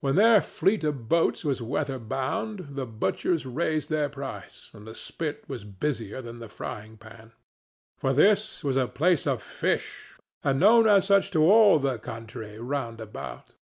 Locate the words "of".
0.84-1.08, 9.26-9.40